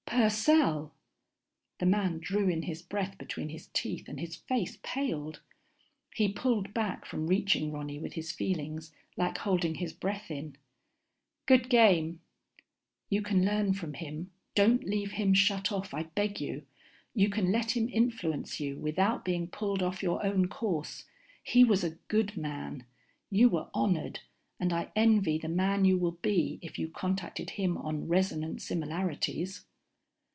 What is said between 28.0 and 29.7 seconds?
resonant similarities.